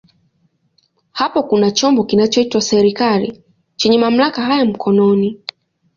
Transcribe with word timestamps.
Hapo 1.11 1.43
kuna 1.43 1.71
chombo 1.71 2.03
kinachoitwa 2.03 2.61
serikali 2.61 3.43
chenye 3.75 3.97
mamlaka 3.97 4.41
haya 4.41 4.65
mkononi. 4.65 5.39